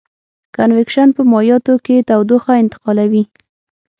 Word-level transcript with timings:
کنویکشن 0.55 1.07
په 1.15 1.21
مایعاتو 1.31 1.75
کې 1.85 2.05
تودوخه 2.09 2.53
انتقالوي. 2.63 3.23